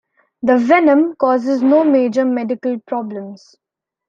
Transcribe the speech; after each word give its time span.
The 0.41 0.57
venom 0.57 1.15
causes 1.15 1.61
no 1.61 1.83
major 1.83 2.25
medical 2.25 2.79
problems. 2.87 3.55